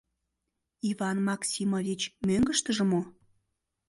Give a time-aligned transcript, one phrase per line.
[0.89, 3.01] —Иван Максимович мӧҥгыштыжӧ мо?